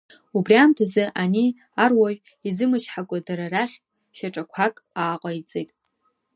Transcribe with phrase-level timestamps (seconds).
[0.37, 1.47] Убри амҭазы, ани
[1.83, 2.17] аруаҩ
[2.47, 3.75] изымычҳакәа дара рахь
[4.15, 5.69] шьаҿақәак ааҟаиҵеит.